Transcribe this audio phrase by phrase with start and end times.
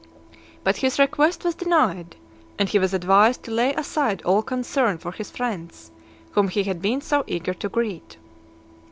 [0.63, 2.15] But his request was denied;
[2.57, 5.91] and he was advised to lay aside all concern for his friends,
[6.31, 8.17] whom he had been so eager to greet.